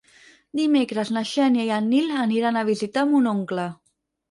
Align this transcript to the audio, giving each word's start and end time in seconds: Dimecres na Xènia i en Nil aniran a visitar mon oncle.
Dimecres 0.59 1.11
na 1.17 1.23
Xènia 1.33 1.67
i 1.67 1.71
en 1.77 1.87
Nil 1.93 2.11
aniran 2.23 2.59
a 2.59 2.65
visitar 2.73 3.07
mon 3.13 3.31
oncle. 3.37 3.71